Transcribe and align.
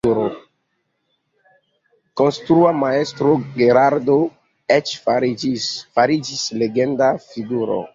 Konstrua 2.21 2.73
Majstro 2.85 3.37
Gerardo 3.61 4.19
eĉ 4.81 4.99
fariĝis 5.07 6.45
legenda 6.65 7.17
figuro. 7.33 7.85